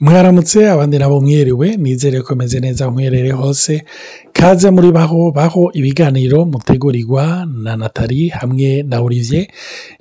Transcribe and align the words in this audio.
mwaramutse 0.00 0.70
abandi 0.70 0.98
nabo 0.98 1.20
mwiriwe 1.20 1.76
nizere 1.76 2.22
ko 2.24 2.34
meze 2.34 2.60
neza 2.60 2.88
nkwerere 2.90 3.32
hose 3.36 3.82
kaze 4.32 4.70
muri 4.72 4.92
baho 4.92 5.28
baho 5.32 5.68
ibiganiro 5.72 6.44
mutegurirwa 6.48 7.44
na 7.62 7.76
natali 7.76 8.28
hamwe 8.28 8.82
na 8.82 9.00
olivier 9.00 9.46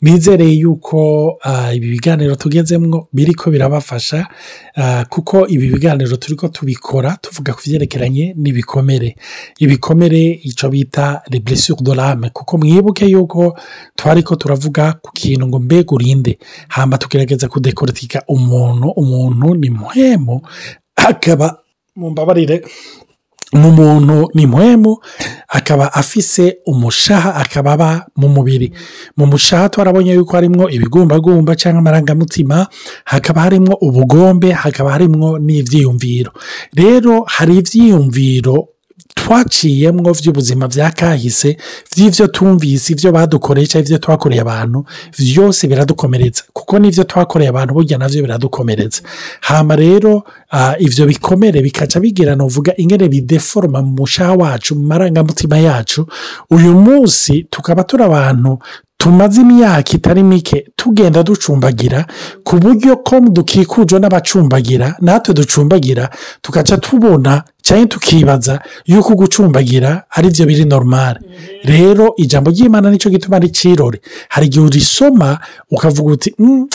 nizereye 0.02 0.54
yuko 0.62 1.38
ah, 1.44 1.74
ibi 1.74 1.88
biganiro 1.92 2.36
tugezemo 2.36 3.08
biri 3.14 3.34
ko 3.34 3.52
birabafasha 3.52 4.28
ah, 4.76 5.04
kuko 5.06 5.44
ibi 5.48 5.68
biganiro 5.68 6.16
turi 6.18 6.36
ko 6.40 6.48
tubikora 6.48 7.18
tuvuga 7.22 7.52
ku 7.54 7.60
byerekeranye 7.68 8.34
n'ibikomere 8.40 9.16
ibikomere 9.60 10.40
icyo 10.48 10.70
bita 10.72 11.22
reburesure 11.28 11.82
dorame 11.84 12.30
kuko 12.32 12.56
mwibuke 12.58 13.04
yuko 13.06 13.60
twari 14.00 14.24
ko 14.24 14.36
turavuga 14.40 14.94
ku 15.04 15.12
kintu 15.12 15.44
ngo 15.48 15.60
mbegurinde 15.60 16.40
urinde 16.40 16.72
hamba 16.72 16.96
tugerageza 16.98 17.48
kudekoratika 17.52 18.24
umuntu 18.32 18.88
umuntu 18.96 19.56
ni 19.60 19.70
muntu 19.70 19.88
muhemu 19.90 20.42
akaba 20.96 21.58
mumbabarire 21.96 22.62
ni 23.54 23.66
umuntu 23.68 24.30
ni 24.38 24.46
muhemu 24.46 24.94
akaba 25.58 25.90
afise 26.02 26.46
umushaha 26.72 27.34
akaba 27.44 27.70
aba 27.78 27.92
mu 28.20 28.28
mubiri 28.36 28.70
mu 29.18 29.26
mushaha 29.32 29.66
twarabonye 29.74 30.12
yuko 30.18 30.34
harimwo 30.38 30.66
ibigumbagumba 30.76 31.52
cyangwa 31.62 31.82
amarangamutima 31.84 32.58
hakaba 33.12 33.40
harimo 33.46 33.74
ubugombe 33.88 34.50
hakaba 34.62 34.90
harimo 34.96 35.28
n'ibyiyumviro 35.46 36.30
rero 36.80 37.14
hari 37.36 37.54
ibyiyumviro 37.60 38.58
twaciyemo 39.30 40.12
by'ubuzima 40.20 40.66
bya 40.74 40.90
kahise 40.92 41.58
by'ibyo 41.94 42.26
twumvise 42.34 42.88
ibyo 42.94 43.10
badukoreye 43.14 43.66
cyangwa 43.70 43.86
ibyo 43.86 43.98
twakoreye 44.02 44.42
abantu 44.42 44.80
byose 45.30 45.62
biradukomeretsa 45.70 46.42
kuko 46.58 46.74
n'ibyo 46.82 47.04
twakoreye 47.12 47.50
abantu 47.54 47.72
burya 47.78 47.98
nabyo 48.02 48.22
biradukomeretsa 48.26 49.00
hano 49.48 49.74
rero 49.78 50.24
ibyo 50.82 51.04
bikomere 51.06 51.62
bikaca 51.62 51.98
bigira 52.02 52.34
ni 52.36 52.44
uvuga 52.50 52.74
ingene 52.82 53.06
bideforoma 53.14 53.82
mu 53.86 53.92
mushaha 54.02 54.34
wacu 54.42 54.74
mu 54.76 54.84
marangamutima 54.90 55.56
yacu 55.62 56.10
uyu 56.50 56.72
munsi 56.86 57.46
tukaba 57.54 57.84
turi 57.86 58.04
abantu 58.10 58.58
tumaze 59.00 59.40
imyaka 59.42 59.92
itari 59.98 60.24
mike 60.24 60.58
tugenda 60.76 61.24
ducumbagira 61.24 62.00
ku 62.44 62.56
buryo 62.60 62.98
ko 63.06 63.20
dukikujwe 63.36 63.96
n'abacumbagira 64.02 64.88
natwe 65.06 65.32
ducumbagira 65.34 66.10
tugaca 66.42 66.76
tubona 66.84 67.44
cyane 67.70 67.86
tukibaza 67.94 68.54
yuko 68.92 69.12
gucumbagira 69.22 69.90
ari 70.18 70.28
byo 70.34 70.44
biri 70.50 70.66
normale 70.74 71.20
mm-hmm. 71.22 71.70
rero 71.72 72.06
ijambo 72.24 72.48
ry'imana 72.54 72.88
nicyo 72.90 73.10
gituma 73.16 73.36
ari 73.38 73.48
ikirori 73.54 74.00
hari 74.34 74.46
igihe 74.50 74.64
urisoma 74.66 75.30
ukavuga 75.76 76.10
uti 76.18 76.30
mm, 76.42 76.66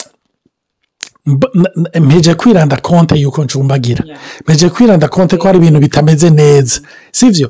mpeje 2.01 2.35
kwiranda 2.35 2.77
konte 2.77 3.15
y'uko 3.15 3.43
ncumbagira 3.43 4.03
mpeje 4.43 4.69
kwiranda 4.69 5.07
konte 5.07 5.37
ko 5.37 5.47
hari 5.47 5.57
ibintu 5.59 5.79
bitameze 5.79 6.29
neza 6.29 6.81
si 7.11 7.29
byo 7.31 7.47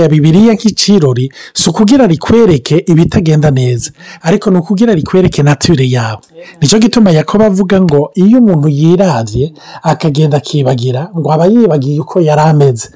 ya 0.00 0.08
bibiriya 0.08 0.52
nk'ikirori 0.54 1.32
si 1.54 1.70
ukugira 1.70 2.06
rikwereke 2.06 2.80
ibitagenda 2.88 3.50
neza 3.50 3.90
ariko 4.24 4.50
ni 4.50 4.58
ukugira 4.58 4.94
rikwereke 4.94 5.42
nature 5.42 5.84
yawe 5.90 6.22
nicyo 6.60 6.78
gituma 6.80 7.10
yakoba 7.12 7.44
avuga 7.46 7.76
ngo 7.80 8.10
iyo 8.24 8.38
umuntu 8.40 8.68
yiravye 8.68 9.52
akagenda 9.82 10.36
akibagira 10.38 11.10
ngo 11.18 11.28
aba 11.32 11.44
yibagiye 11.52 12.00
uko 12.00 12.20
yari 12.24 12.40
ameze 12.50 12.86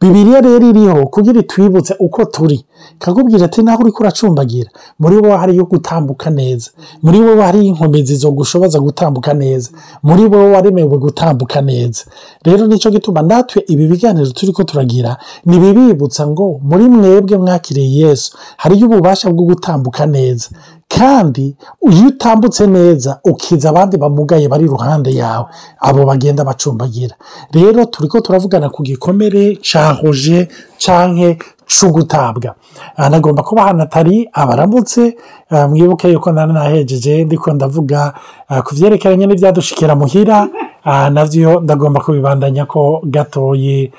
bibiriya 0.00 0.40
rero 0.46 0.66
iriho 0.70 1.06
kugira 1.12 1.40
itwibutse 1.42 1.92
uko 2.06 2.24
turi 2.34 2.58
kakubwira 2.98 3.44
ati 3.46 3.60
naho 3.62 3.80
uri 3.82 3.92
kuracumbagira 3.96 4.70
muri 5.02 5.16
bo 5.22 5.30
hari 5.40 5.52
iyo 5.56 5.64
gutambuka 5.72 6.28
neza 6.38 6.68
muri 7.04 7.18
bo 7.24 7.32
hari 7.46 7.60
inkomezi 7.70 8.14
zo 8.22 8.30
gushoboza 8.36 8.78
gutambuka 8.86 9.30
neza 9.42 9.68
muri 10.06 10.24
bo 10.32 10.38
waremewe 10.52 10.96
gutambuka 11.04 11.58
neza 11.70 12.02
rero 12.46 12.64
nicyo 12.66 12.88
gituma 12.94 13.20
natwe 13.28 13.58
ibi 13.72 13.84
biganiro 13.90 14.30
turi 14.36 14.52
ko 14.56 14.62
turagira 14.68 15.10
ntibibibutsa 15.46 16.22
ngo 16.30 16.44
muri 16.68 16.84
mwebwe 16.96 17.34
mwakiriye 17.42 17.90
yesu 18.06 18.28
hariyo 18.60 18.86
ububasha 18.86 19.26
bwo 19.34 19.44
gutambuka 19.50 20.02
neza 20.16 20.48
kandi 20.94 21.44
iyo 21.90 22.06
utambutse 22.12 22.64
neza 22.76 23.10
ukiza 23.30 23.66
abandi 23.72 23.94
bamugaye 24.02 24.46
bari 24.52 24.64
iruhande 24.68 25.10
yawe 25.20 25.46
abo 25.86 26.00
bagenda 26.10 26.44
bacumbagira 26.48 27.14
rero 27.56 27.80
turi 27.92 28.06
ko 28.12 28.16
turavugana 28.24 28.66
ku 28.74 28.80
gikomere 28.88 29.42
cyahoje 29.66 30.38
cyangwa 30.82 31.30
shugutabwa 31.66 32.54
anagomba 32.96 33.42
kuba 33.42 33.66
atari 33.66 34.28
abaramutse 34.32 35.16
eh, 35.50 35.68
mwibuke 35.68 36.08
yuko 36.08 36.32
nanahejeje 36.32 37.24
ndiko 37.24 37.52
ndavuga 37.52 38.12
eh, 38.50 38.62
ku 38.62 38.74
byerekeranye 38.74 39.26
n'ibyadushikira 39.26 39.92
muhira 39.96 40.48
eh, 40.88 41.08
nabyo 41.14 41.60
ndagomba 41.60 42.00
kubibandanya 42.00 42.64
ko 42.66 43.00
gatoye 43.04 43.92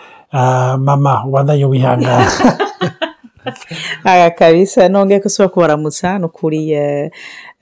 mama 0.86 1.14
ubandanye 1.28 1.66
wihangana 1.66 2.28
aha 4.03 4.30
kabisa 4.40 4.90
nonge 4.90 5.20
ko 5.22 5.28
usubira 5.30 5.53
kubaramutsa 5.53 6.18
ni 6.20 6.26
ukuriye 6.26 7.12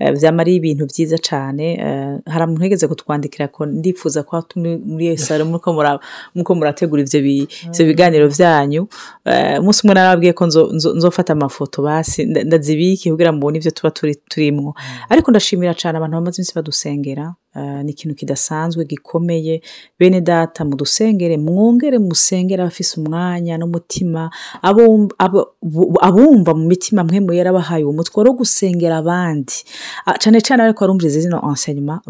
Eh, 0.03 0.11
byaba 0.19 0.41
ari 0.43 0.53
ibintu 0.59 0.83
byiza 0.91 1.17
cyane 1.27 1.65
eh, 1.87 2.13
hari 2.31 2.43
umuntu 2.45 2.63
wigeze 2.65 2.85
kutwandikira 2.91 3.45
ko 3.55 3.61
ndifuza 3.79 4.19
ko 4.27 4.33
muri 4.91 5.03
iyo 5.07 5.17
salo 5.25 5.43
nk'uko 6.33 6.49
murategura 6.57 6.99
ibyo 7.03 7.19
mm. 7.21 7.87
biganiro 7.89 8.25
byanyu 8.35 8.81
eh, 9.31 9.55
umunsi 9.61 9.79
umwe 9.83 9.93
narababwiye 9.95 10.33
ko 10.39 10.43
nzofata 10.97 11.29
amafoto 11.33 11.77
basi 11.87 12.19
ndazibike 12.47 13.05
kugira 13.13 13.29
ngo 13.31 13.39
mubone 13.39 13.55
ibyo 13.57 13.71
tuba 13.77 13.89
turimo 14.31 14.69
mm. 14.75 14.83
ariko 15.11 15.27
ndashimira 15.31 15.73
cyane 15.81 15.95
abantu 15.97 16.13
bamaze 16.17 16.37
iminsi 16.37 16.57
badusengera 16.57 17.23
Ah, 17.55 17.83
ni 17.83 17.91
ikintu 17.91 18.15
kidasanzwe 18.17 18.85
gikomeye 18.85 19.61
bene 19.99 20.21
data 20.21 20.65
mudusengere 20.65 21.37
mwongere 21.37 21.99
musengere 21.99 22.61
abafise 22.63 22.93
umwanya 23.01 23.57
n'umutima 23.57 24.29
abumva 26.01 26.51
mu 26.57 26.63
mitima 26.71 27.01
mwe 27.07 27.19
mu 27.25 27.31
yarabahaye 27.37 27.83
uwo 27.85 27.93
mutwe 27.97 28.17
wo 28.25 28.33
gusengera 28.39 28.95
abandi 29.01 29.53
ah, 30.05 30.17
cyane 30.21 30.37
cyane 30.47 30.59
ariko 30.65 30.79
barumviriza 30.83 31.19
zino 31.25 31.37
enseignement 31.49 32.01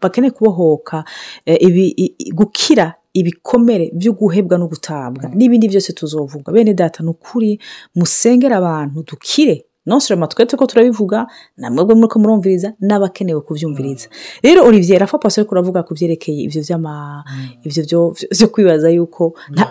bakeneye 0.00 0.30
kubohoka 0.36 1.04
eh, 1.46 1.60
gukira 2.38 2.86
ibikomere 3.20 3.84
byo 3.94 4.12
guhebwa 4.18 4.56
no 4.58 4.66
gutabwa 4.72 5.28
n'ibindi 5.36 5.68
byose 5.68 5.92
tuzovuga 5.92 6.48
bene 6.52 6.72
data 6.74 7.02
ni 7.04 7.10
ukuri 7.12 7.60
musengere 7.96 8.54
abantu 8.56 9.02
dukire 9.04 9.65
nonsire 9.86 10.16
matwi 10.20 10.46
ko 10.58 10.66
turabivuga 10.66 11.18
namwebwe 11.56 11.94
muri 11.98 12.08
ko 12.12 12.16
murumviriza 12.20 12.68
n'abakenewe 12.86 13.40
kubyumviriza 13.46 14.06
rero 14.44 14.60
Olivier 14.68 14.96
arafa 14.98 15.18
pasi 15.22 15.36
ariko 15.40 15.52
uravuga 15.54 15.82
ku 15.86 15.92
byerekeye 15.96 16.40
ibyo 16.46 16.60
by'ama 16.66 16.94
mm. 17.24 17.48
ibyo 17.66 17.82
byo 18.36 18.46
kwibaza 18.52 18.88
yuko 18.96 19.22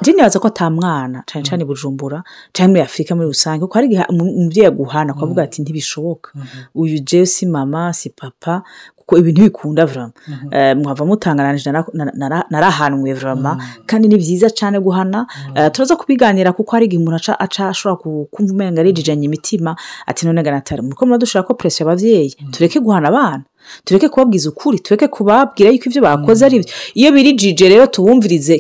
ntibaza 0.04 0.38
mm. 0.40 0.42
ko 0.44 0.48
atamwana 0.52 1.18
cyane 1.28 1.44
mm. 1.44 1.48
cyane 1.48 1.64
bujumbura 1.70 2.20
cyane 2.56 2.68
muri 2.72 2.82
afurika 2.88 3.12
muri 3.16 3.28
rusange 3.34 3.60
kuko 3.64 3.74
hari 3.78 3.86
igihe 3.90 4.04
umubyeyi 4.12 4.68
aguhana 4.72 5.10
akavuga 5.14 5.40
ati 5.44 5.58
ntibishoboka 5.62 6.30
mm-hmm. 6.36 6.62
uyu 6.82 6.98
Jesi 7.10 7.44
mama 7.56 7.92
si 8.00 8.08
papa 8.20 8.64
kuko 9.06 9.18
ibintu 9.22 9.42
bikunda 9.42 9.86
vuba 9.86 10.10
mhm. 10.28 10.54
eh, 10.54 10.74
mwava 10.82 11.06
mutangananije 11.06 11.70
narahanwe 12.50 13.14
vuba 13.14 13.54
mm. 13.56 13.62
kandi 13.86 14.08
ni 14.10 14.18
byiza 14.18 14.50
cyane 14.50 14.80
guhana 14.82 15.20
mm. 15.30 15.54
eh, 15.58 15.70
turaza 15.72 15.94
kubiganira 15.96 16.50
kuko 16.58 16.70
hari 16.74 16.86
igihe 16.90 16.98
umuntu 17.02 17.22
aca 17.40 17.64
ashobora 17.70 18.02
kumva 18.34 18.52
umenya 18.54 18.82
arijijanye 18.82 19.26
imitima 19.30 19.76
ati 20.10 20.26
none 20.26 20.42
ganatari 20.44 20.82
muri 20.82 20.96
ko 20.98 21.06
dushaka 21.22 21.46
ko 21.48 21.54
peresiyo 21.54 21.86
y'ababyeyi 21.88 22.30
mm. 22.42 22.50
tureke 22.52 22.78
guhana 22.82 23.08
abana 23.14 23.44
tureke 23.86 24.08
kubabwiza 24.10 24.48
ukuri 24.50 24.78
tureke 24.82 25.06
kubabwira 25.14 25.70
yuko 25.70 25.86
ibyo 25.90 26.02
bakoze 26.02 26.42
ari 26.48 26.58
byo 26.66 26.70
iyo 26.98 27.10
birijije 27.14 27.66
rero 27.72 27.86
tubumvirize 27.94 28.56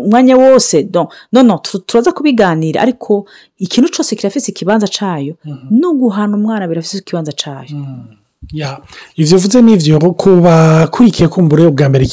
umwanya 0.00 0.34
wose 0.40 0.88
nono 1.34 1.54
turaza 1.86 2.12
kubiganira 2.16 2.80
ariko 2.82 3.26
ikintu 3.64 3.88
cyose 3.94 4.16
kirafite 4.16 4.46
ikibanza 4.52 4.86
cyayo 4.96 5.34
mm-hmm. 5.44 5.68
no 5.80 5.88
guhana 6.00 6.32
umwana 6.40 6.64
birafite 6.68 6.96
ikibanza 7.04 7.32
cyayo 7.40 7.76
ibyo 9.16 9.34
uvuze 9.36 9.58
ni 9.62 9.72
ibyo 9.74 9.98
ku 10.14 10.30
bakurikiye 10.46 11.28
kumbura 11.28 11.66
ubwa 11.68 11.86
mbere 11.90 12.04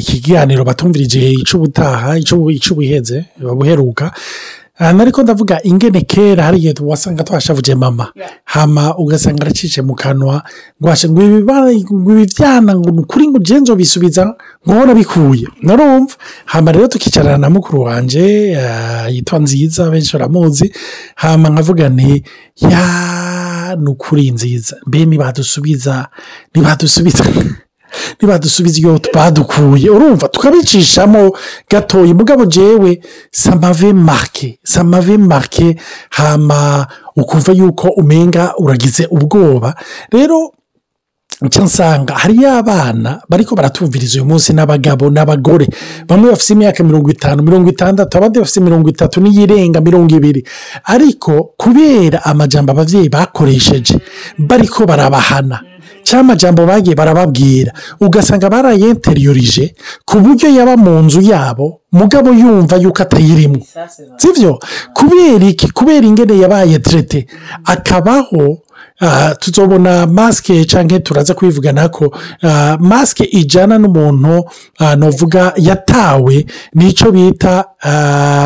ikiganiro 0.00 0.62
uh, 0.62 0.66
batumvira 0.68 1.04
igihe 1.06 1.28
ic'ubutaha 1.42 2.18
ic'ubuhenze 2.18 3.24
buheruka 3.38 4.04
uh, 4.82 4.86
ariko 5.00 5.22
ndavuga 5.22 5.62
ingene 5.62 6.00
kera 6.02 6.42
hari 6.44 6.56
igihe 6.58 6.74
wasanga 6.82 7.22
twashavuje 7.24 7.74
mama 7.74 8.10
hama 8.44 8.96
ugasanga 8.98 9.42
aracice 9.46 9.78
mu 9.86 9.94
kanwa 9.94 10.42
ngo 10.82 10.94
ibibyana 11.22 12.74
ngo 12.74 12.90
ni 12.90 13.00
ukuri 13.00 13.24
ngo 13.30 13.36
ugenzwe 13.38 13.74
bisubiza 13.78 14.34
nkubona 14.66 14.92
bikuye 14.98 15.46
narumva 15.62 16.14
hama 16.50 16.68
rero 16.74 16.88
tukicarana 16.90 17.38
na 17.38 17.48
mukuru 17.54 17.78
wanjye 17.86 18.56
uh, 18.58 19.06
yitwa 19.14 19.38
nziza 19.38 19.90
benshi 19.92 20.10
baramuzi 20.12 20.66
hama 21.22 21.46
nkavuga 21.52 21.88
ni 21.88 22.10
yaa 22.72 23.29
ni 23.76 23.90
ukuri 23.90 24.30
nziza 24.30 24.76
mbe 24.86 24.98
ntibadusubiza 25.04 25.94
ntibadusubiza 26.54 27.22
ntibadusubiza 28.16 28.76
iyo 28.80 28.92
badukuye 29.14 29.88
urumva 29.96 30.26
tukabicishamo 30.34 31.22
gatoya 31.70 32.10
umugabo 32.14 32.42
jewe 32.54 32.90
samave 33.40 33.90
marike 34.08 34.48
samave 34.72 35.14
marike 35.30 35.66
hama 36.18 36.62
ukumva 37.20 37.50
yuko 37.58 37.86
umenga 38.00 38.42
uragize 38.62 39.02
ubwoba 39.16 39.70
rero 40.14 40.38
icyo 41.46 41.64
nsanga 41.64 42.12
hariyo 42.22 42.48
abana 42.60 43.10
bariko 43.30 43.52
baratumviriza 43.56 44.14
uyu 44.20 44.28
munsi 44.30 44.50
n'abagabo 44.52 45.04
n'abagore 45.14 45.66
bamwe 46.08 46.26
bafite 46.32 46.50
imyaka 46.56 46.78
mirongo 46.88 47.08
itanu 47.16 47.38
mirongo 47.46 47.66
itandatu 47.74 48.12
abandi 48.18 48.36
bafite 48.44 48.58
mirongo 48.66 48.86
itatu 48.94 49.16
n'iyirenga 49.20 49.78
mirongo 49.86 50.10
ibiri 50.20 50.40
ariko 50.94 51.32
kubera 51.60 52.18
amajambo 52.30 52.68
ababyeyi 52.72 53.08
bakoresheje 53.14 53.94
bariko 54.36 54.80
barabahana 54.84 55.58
cyangwa 56.06 56.24
amajambo 56.26 56.60
bagiye 56.68 56.94
barababwira 57.00 57.70
ugasanga 58.04 58.52
barayenteriyorije 58.52 59.64
ku 60.08 60.14
buryo 60.22 60.48
yaba 60.56 60.74
mu 60.84 60.92
nzu 61.04 61.20
yabo 61.32 61.66
mugabo 61.98 62.28
yumva 62.40 62.76
yuko 62.82 63.00
atayirimo 63.04 63.58
sibyo 64.20 64.60
kubera 64.96 65.44
iki 65.52 65.66
kubera 65.72 66.04
ingene 66.08 66.34
yabaye 66.42 66.76
terete 66.84 67.24
akabaho 67.74 68.44
Ah, 69.02 69.34
tuzobona 69.34 70.06
masike 70.06 70.64
cyangwa 70.64 71.00
turaza 71.00 71.34
kuyivugana 71.34 71.88
ko 71.88 72.12
ah, 72.42 72.76
masike 72.80 73.24
ijyana 73.24 73.78
n'umuntu 73.78 74.44
ah, 74.78 74.96
navuga 74.96 75.52
yatawe 75.56 76.44
nicyo 76.74 77.08
bita 77.12 77.64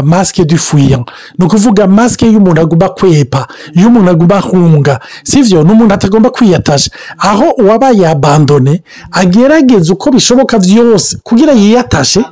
masike 0.05 0.45
dufuya 0.47 0.99
ni 1.39 1.43
ukuvuga 1.45 1.87
masike 1.91 2.27
y'umuntu 2.31 2.61
agomba 2.61 2.89
kwepa 2.95 3.47
y'umuntu 3.75 4.11
agomba 4.11 4.41
hunga 4.41 5.01
sibyo 5.27 5.65
ni 5.67 5.73
umuntu 5.73 5.95
atagomba 5.95 6.31
kwiyataje 6.31 6.91
aho 7.19 7.51
uwaba 7.59 7.91
yabandone 7.91 8.83
agerageza 9.13 9.93
uko 9.93 10.11
bishoboka 10.11 10.59
byose 10.59 11.17
kugira 11.23 11.53
yiyatashe 11.53 12.23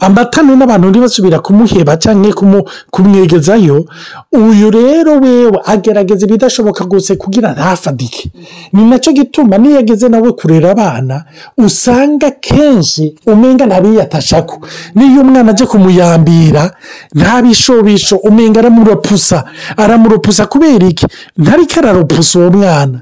amatane 0.00 0.56
n'abantu 0.56 0.88
ntibasubira 0.90 1.38
kumuheba 1.40 1.96
cyangwa 1.96 2.60
kumwegezayo 2.92 3.86
uyu 4.32 4.68
rero 4.70 5.20
wewe 5.24 5.56
agerageza 5.64 6.26
ibidashoboka 6.28 6.84
gusa 6.84 7.13
yose 7.14 7.16
kugira 7.16 7.52
ntasadike 7.52 8.30
ni 8.72 8.84
nacyo 8.84 9.12
gituma 9.12 9.58
niyo 9.58 9.78
ageze 9.78 10.08
nawe 10.08 10.32
kurera 10.32 10.70
abana 10.72 11.24
usanga 11.56 12.30
kenshi 12.40 13.14
umenga 13.26 13.66
ntabiyatashako 13.66 14.56
niyo 14.94 15.20
umwana 15.22 15.52
ajya 15.52 15.66
kumuyambira 15.66 16.70
ntabishobisho 17.14 18.16
umenga 18.24 18.60
aramuropusa 18.60 19.44
aramuropusa 19.76 20.42
kubera 20.46 20.86
iki 20.88 21.06
ntariko 21.36 21.74
araropusa 21.80 22.34
uwo 22.38 22.50
mwana 22.50 22.98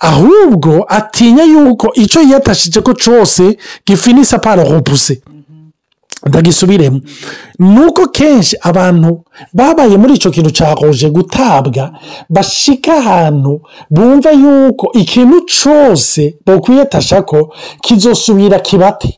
ahubwo 0.00 0.72
atinya 0.96 1.44
yuko 1.50 1.86
icyo 2.02 2.20
yiyatashije 2.22 2.78
ko 2.86 2.90
cyose 3.02 3.42
gifinisa 3.86 4.38
paroropuse 4.38 5.14
ndagisubiremo 6.26 7.00
ni 7.58 7.80
uko 7.80 8.06
kenshi 8.16 8.56
abantu 8.68 9.10
babaye 9.58 9.94
muri 10.00 10.12
icyo 10.16 10.30
kintu 10.34 10.50
cyahoje 10.56 11.06
gutabwa 11.16 11.84
bashika 12.34 12.90
ahantu 13.02 13.52
bumva 13.94 14.30
yuko 14.42 14.86
ikintu 15.02 15.36
cyose 15.56 16.20
bakwiyetasha 16.46 17.16
ko 17.28 17.38
kizosubira 17.84 18.58
kibate 18.66 19.10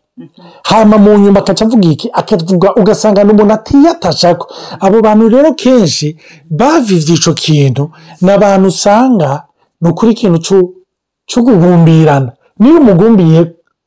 hama 0.71 0.97
mu 1.03 1.11
nyuma 1.23 1.41
akaca 1.41 1.63
avuga 1.65 1.87
iki 1.95 2.09
akavuga 2.21 2.69
ugasanga 2.81 3.21
ni 3.25 3.31
umuntu 3.35 3.53
atiyatasha 3.59 4.29
ko 4.41 4.45
abo 4.85 4.97
bantu 5.07 5.25
rero 5.33 5.51
kenshi 5.63 6.07
bavivye 6.59 7.13
icyo 7.19 7.33
kintu 7.45 7.83
ni 8.23 8.31
abantu 8.37 8.67
usanga 8.75 9.31
ni 9.81 9.87
ukuri 9.91 10.11
ikintu 10.17 10.39
cyo 11.31 11.41
guhumbirana 11.47 12.31
niba 12.61 12.79
umugumbiye 12.83 13.41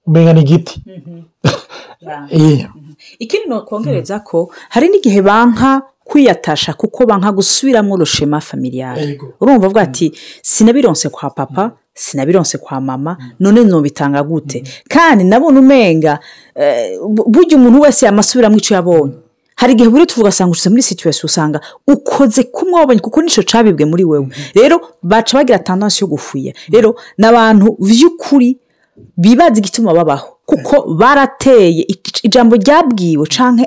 umenya 0.07 0.31
ni 0.33 0.42
igiti 0.45 0.75
mhm. 0.86 2.68
ikindi 3.19 3.50
ni 3.50 3.56
hmm. 3.56 4.19
ko 4.25 4.51
hari 4.69 4.89
n'igihe 4.89 5.21
banka 5.25 5.81
kwiyatasha 6.06 6.73
kuko 6.77 7.06
banka 7.09 7.31
gusubiramo 7.33 7.97
rushema 7.97 8.41
familiyare 8.41 9.17
urumva 9.41 9.65
avuga 9.65 9.81
ati 9.81 10.07
hmm. 10.07 10.17
sinabironse 10.41 11.09
kwa 11.09 11.29
papa 11.29 11.61
hmm. 11.61 11.71
sinabironse 11.94 12.57
kwa 12.57 12.81
mama 12.81 13.17
none 13.39 13.63
nubitanga 13.63 14.23
gute 14.23 14.63
kandi 14.89 15.23
nabona 15.23 15.59
umenga 15.59 16.19
eh, 16.56 17.00
burya 17.27 17.57
umuntu 17.57 17.81
wese 17.81 18.06
yamasubiramo 18.06 18.57
icyo 18.57 18.73
yabonye 18.77 19.13
hari 19.59 19.73
igihe 19.75 19.89
buri 19.91 20.05
tuvuga 20.07 20.29
asanga 20.31 20.51
ushyize 20.55 20.69
muri 20.69 20.81
situwesiyo 20.83 21.25
usanga 21.29 21.59
ukoze 21.88 22.41
kumwabonye 22.55 23.00
kuko 23.03 23.19
nicyo 23.21 23.44
cyabibwe 23.50 23.85
muri 23.85 24.03
wewe 24.07 24.27
rero 24.57 24.75
baca 25.03 25.33
bagira 25.38 25.59
tandansi 25.59 26.01
yo 26.03 26.07
gufuye 26.07 26.53
rero 26.73 26.95
ni 27.19 27.25
abantu 27.27 27.75
by'ukuri 27.79 28.55
bibaza 29.24 29.56
igituma 29.60 29.92
babaho 30.00 30.28
kuko 30.50 30.75
barateye 31.00 31.84
ijambo 32.28 32.54
ryabwiwe 32.63 33.25
cyangwa 33.36 33.66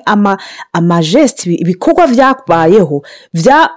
amajesiti 0.78 1.50
ibikorwa 1.62 2.02
byabayeho 2.12 2.96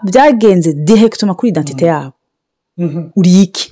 byagenze 0.09 0.69
direkitoma 0.87 1.35
kuri 1.37 1.49
identite 1.53 1.85
mm-hmm. 1.85 2.01
yabo 2.01 2.15
mm-hmm. 2.81 3.03
uriye 3.19 3.41
iki 3.47 3.65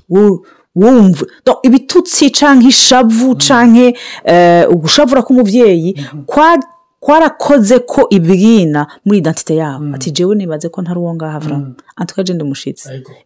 wumva 0.81 1.23
ibitutsi 1.67 2.23
cyangwa 2.39 2.65
ishavu 2.73 3.25
mm-hmm. 3.27 3.39
cyangwa 3.47 3.85
eh, 4.33 4.63
ugushavura 4.73 5.21
k'umubyeyi 5.25 5.89
kwarakoze 7.03 7.75
ko 7.91 7.99
ibwina 8.15 8.81
muri 9.05 9.17
identite 9.19 9.53
yabo 9.61 9.83
mm. 9.83 9.95
ati 9.95 10.07
jewe 10.15 10.33
nibaze 10.39 10.69
ko 10.71 10.77
ntari 10.81 10.99
uwo 11.03 11.11
ngaho 11.15 11.35
avurama 11.37 11.65
mm. 11.65 11.75
antuka 11.99 12.23
je 12.23 12.33
ndi 12.33 12.45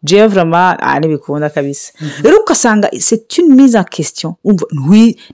jewe 0.03 0.21
avurama 0.25 0.61
ntibikunda 0.99 1.49
kabisa 1.49 1.93
mm-hmm. 2.01 2.23
rero 2.25 2.37
ugasanga 2.41 2.87
c'est 3.05 3.37
une 3.39 3.53
mise 3.55 3.77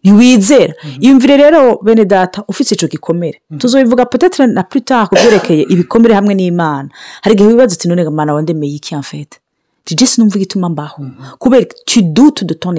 ntiwizera 0.03 0.73
mm-hmm. 0.75 1.03
yumvire 1.05 1.37
rero 1.37 1.79
bene 1.83 2.05
data 2.05 2.43
ufite 2.47 2.71
icyo 2.75 2.87
gikomere 2.87 3.41
mm-hmm. 3.41 3.59
tuzobivuga 3.59 4.05
potetere 4.05 4.47
na 4.47 4.63
plus 4.63 4.83
tard 4.85 5.07
kubyerekeye 5.09 5.61
ibikomere 5.69 6.13
hamwe 6.15 6.35
n'imana 6.35 6.89
hari 7.21 7.35
igihe 7.35 7.49
wibaza 7.49 7.75
uti 7.75 7.87
none 7.87 8.03
mana 8.09 8.33
wandemeye 8.33 8.75
iki 8.75 8.95
amfete 8.95 9.39
jeje 9.87 10.05
sinumva 10.05 10.35
igituma 10.35 10.69
mbaho 10.69 11.05
kubera 11.39 11.65
tu 11.85 12.01
dute 12.01 12.45
de 12.45 12.53
ton 12.53 12.75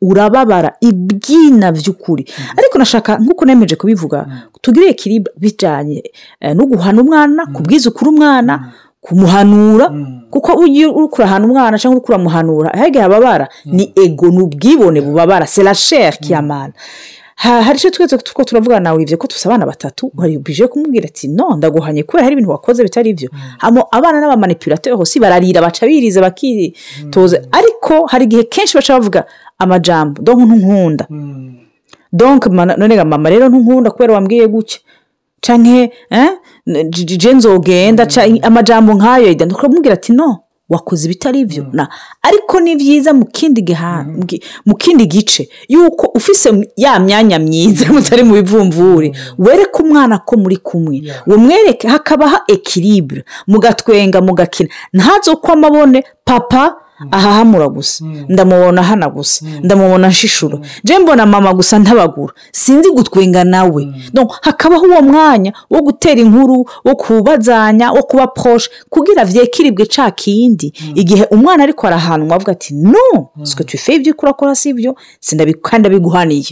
urababara 0.00 0.76
ibyina 0.80 1.72
by'ukuri 1.72 2.24
ariko 2.58 2.78
nashaka 2.78 3.18
nk'uko 3.18 3.44
nemeje 3.44 3.76
kubivuga 3.76 4.18
tugire 4.62 4.92
kiriba 4.92 5.30
bijyanye 5.36 6.02
eh, 6.40 6.54
no 6.54 6.66
guhana 6.66 7.02
umwana 7.02 7.44
mm. 7.48 7.52
kubwiza 7.54 7.90
ukuri 7.90 8.10
umwana 8.10 8.58
mm. 8.58 8.64
kumuhanura 9.00 9.88
mm. 9.88 10.20
kuko 10.30 10.50
ugiye 10.52 10.86
ukurahana 10.86 11.44
umwana 11.46 11.78
cyangwa 11.78 11.98
ukuramuhanura 12.00 12.70
kuramuhanura 12.70 13.44
hirya 13.44 13.48
ni 13.76 13.84
ego 14.04 14.26
ni 14.30 14.40
ubwibone 14.42 15.00
bubabara 15.00 15.46
serashere 15.46 16.16
kiyamana 16.20 16.72
hari 17.38 17.76
icyo 17.78 17.90
twese 17.94 18.18
kuko 18.18 18.44
turavuga 18.44 18.80
nawe 18.82 18.98
ibyo 19.02 19.14
ko 19.18 19.26
tusa 19.30 19.46
abana 19.48 19.62
batatu 19.66 20.10
waribije 20.18 20.66
kumubwira 20.66 21.06
ati 21.06 21.28
no 21.30 21.54
ndaguhanye 21.56 22.02
kubera 22.02 22.24
hari 22.24 22.32
ibintu 22.34 22.50
wakoze 22.50 22.82
bitari 22.82 23.14
byo 23.14 23.30
hano 23.62 23.84
abana 23.94 24.18
n'abamanipulateri 24.20 24.96
hose 24.98 25.20
bararira 25.22 25.60
baca 25.62 25.86
biriza 25.86 26.18
bakitoza 26.20 27.42
ariko 27.54 28.06
hari 28.10 28.24
igihe 28.26 28.42
kenshi 28.50 28.74
baca 28.76 28.92
bavuga 28.98 29.20
amajambo 29.62 30.18
dore 30.22 30.42
nk'unkunda 30.44 31.06
donke 32.12 32.48
none 32.50 33.04
mama 33.04 33.30
rero 33.30 33.48
ntunkunda 33.48 33.90
kubera 33.90 34.14
wambwiye 34.14 34.46
gutya 34.48 34.80
canke 35.40 35.92
eh? 36.10 36.28
jenzogenda 37.04 38.06
amajambo 38.42 38.92
nkayo 38.94 39.32
ndakubwira 39.34 39.94
ati 39.94 40.12
no 40.12 40.38
wakoze 40.68 41.04
ibitari 41.06 41.44
byo 41.44 41.64
mm. 41.72 41.86
ariko 42.22 42.60
ni 42.60 42.76
byiza 42.76 43.14
mu 43.14 43.24
kindi 43.26 43.64
mm. 43.82 44.20
mu 44.66 44.74
kindi 44.76 45.06
gice 45.06 45.48
yuko 45.68 46.10
ufise 46.14 46.68
ya 46.76 46.98
myanya 47.00 47.38
myiza 47.38 47.86
mm. 47.88 47.94
mutari 47.96 48.22
mu 48.22 48.34
bivumvuri 48.34 49.16
wereke 49.38 49.80
umwana 49.82 50.18
ko 50.18 50.36
muri 50.36 50.56
kumwe 50.60 51.08
mwereke 51.26 51.88
hakabaho 51.88 52.38
ekiribure 52.52 53.24
mugatwenga 53.46 54.20
mugakina 54.20 54.68
ntazo 54.92 55.36
ko 55.40 55.52
amabone 55.56 56.04
papa 56.24 56.74
ahahamura 57.10 57.68
gusa 57.68 58.04
hmm. 58.04 58.24
ndamubona 58.28 58.82
hana 58.82 59.10
gusa 59.10 59.46
hmm. 59.46 59.58
ndamubona 59.64 60.08
nshishura 60.08 60.56
hmm. 60.58 61.02
mbona 61.02 61.26
mama 61.26 61.54
gusa 61.54 61.78
ntabagura 61.78 62.32
sinzi 62.52 62.90
gutwenga 62.90 63.44
nawe 63.44 63.88
hakabaho 64.40 64.86
uwo 64.86 65.02
mwanya 65.02 65.52
wo 65.70 65.80
gutera 65.82 66.20
inkuru 66.20 66.68
wo 66.84 66.94
kubazanya 66.96 67.90
wo 67.92 68.02
kuba 68.02 68.26
poshe 68.26 68.70
kugira 68.88 69.22
avye 69.22 69.46
kiribwe 69.46 69.86
kindi 70.16 70.72
igihe 70.94 71.24
umwana 71.30 71.62
ariko 71.64 71.86
arahanwa 71.86 72.36
avuga 72.36 72.52
ati 72.52 72.74
no 72.74 73.28
siko 73.42 73.62
twife 73.64 73.94
ibyo 73.94 74.14
urakora 74.22 74.54
si 74.54 74.68
ibyo 74.70 74.96
kandi 75.62 75.86
abiguhaniye 75.88 76.42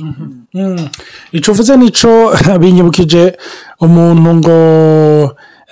ico 1.33 1.51
uvuze 1.53 1.77
nico 1.77 2.13
binyibukije 2.61 3.33
umuntu 3.81 4.29
ngo 4.37 4.61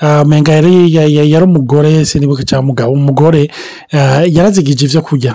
Ah, 0.02 0.24
mpenga 0.24 0.52
yari 0.58 0.92
yari 1.22 1.44
umugore 1.46 2.04
sinibuke 2.04 2.42
cyangwa 2.42 2.64
umugabo 2.66 2.90
umugore 2.98 3.42
ah, 3.94 4.26
yarazigije 4.34 4.82
ibyo 4.88 5.00
kurya 5.06 5.32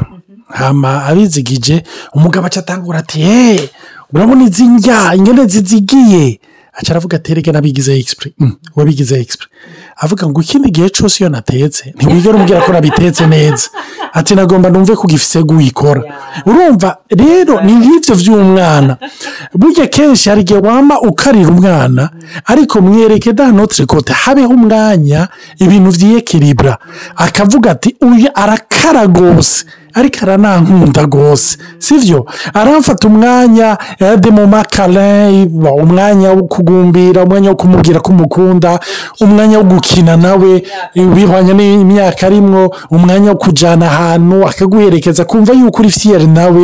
abizigije 1.07 1.75
umugabo 2.17 2.43
aca 2.49 2.59
ati 2.99 3.17
heee 3.19 3.53
eh, 3.61 3.69
urabona 4.13 4.41
izi 4.47 4.65
ndya 4.73 4.99
inyana 5.17 5.43
zizigiye 5.51 6.25
aca 6.79 6.91
aravuga 6.91 7.17
ati 7.17 7.33
rege 7.33 7.51
nabigizeho 7.51 7.95
hmm, 7.97 8.05
egisipure 8.77 9.19
egisipure 9.19 9.49
avuga 9.97 10.27
ngo 10.27 10.41
ikindi 10.41 10.71
gihe 10.71 10.89
cyose 10.89 11.17
iyo 11.23 11.29
natetse 11.29 11.91
ntiwigere 11.95 12.35
umbwira 12.37 12.61
ko 12.61 12.71
nabitetse 12.73 13.27
neza 13.27 13.67
ati 14.13 14.35
nagomba 14.35 14.69
numve 14.71 14.95
ko 14.95 15.07
igisego 15.07 15.53
uyikora 15.55 16.01
urumva 16.47 16.97
rero 17.11 17.59
ni 17.65 17.73
nk'ibyo 17.79 18.15
by'umwana 18.15 18.95
burya 19.59 19.87
kenshi 19.87 20.29
hari 20.29 20.41
igihe 20.41 20.59
wama 20.59 20.95
ukarira 21.01 21.49
umwana 21.51 22.03
ariko 22.47 22.79
mwereke 22.81 23.33
da 23.33 23.51
notire 23.51 23.85
kote 23.85 24.13
habeho 24.13 24.53
umwanya 24.55 25.27
ibintu 25.59 25.89
byiyekiribura 25.97 26.77
akavuga 27.15 27.71
ati 27.75 27.89
uyu 28.07 28.27
arakara 28.35 29.03
rwose 29.11 29.65
ariko 29.93 30.17
aranankunda 30.23 31.01
rwose 31.01 31.57
sibyo 31.79 32.25
aramfata 32.53 33.07
umwanya 33.07 33.77
yademo 33.99 34.45
makare 34.47 35.47
umwanya 35.83 36.29
wo 36.37 36.43
kugumbira 36.51 37.23
umwanya 37.25 37.49
wo 37.51 37.55
kumubwira 37.57 37.99
ko 38.05 38.11
umukunda 38.13 38.79
umwanya 39.23 39.57
wo 39.59 39.63
gukina 39.71 40.13
nawe 40.17 40.51
bihwanye 40.95 41.51
n'imyaka 41.57 42.21
arimwo 42.29 42.63
umwanya 42.93 43.29
wo 43.33 43.37
kujyana 43.41 43.85
ahantu 43.89 44.37
akaguherekeza 44.49 45.25
kumva 45.29 45.51
yuko 45.57 45.81
uri 45.81 45.89
fiyeri 45.89 46.27
nawe 46.27 46.63